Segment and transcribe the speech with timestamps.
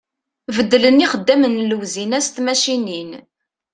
[0.55, 3.11] Beddlen ixeddamne n lewzin-a s tmacicin.